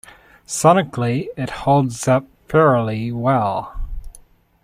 [0.47, 3.79] Sonically, it holds up fairly well.